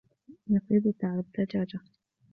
يَصِيدُ 0.47 0.87
الثَّعْلَبُ 0.87 1.25
دَجاجَةً. 1.37 1.79